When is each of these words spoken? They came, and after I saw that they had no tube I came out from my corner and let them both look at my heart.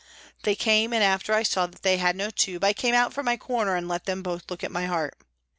They 0.41 0.55
came, 0.55 0.93
and 0.93 1.03
after 1.03 1.31
I 1.31 1.43
saw 1.43 1.67
that 1.67 1.83
they 1.83 1.97
had 1.99 2.15
no 2.15 2.31
tube 2.31 2.63
I 2.63 2.73
came 2.73 2.95
out 2.95 3.13
from 3.13 3.27
my 3.27 3.37
corner 3.37 3.75
and 3.75 3.87
let 3.87 4.05
them 4.05 4.23
both 4.23 4.49
look 4.49 4.63
at 4.63 4.71
my 4.71 4.87
heart. 4.87 5.15